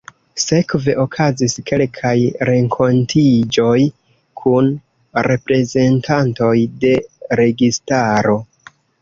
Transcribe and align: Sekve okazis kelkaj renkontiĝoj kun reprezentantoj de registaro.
Sekve 0.43 0.93
okazis 1.01 1.55
kelkaj 1.71 2.13
renkontiĝoj 2.49 3.75
kun 4.41 4.71
reprezentantoj 5.31 6.57
de 6.87 6.97
registaro. 7.43 8.37